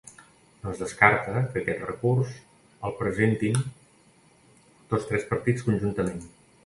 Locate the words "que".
1.51-1.59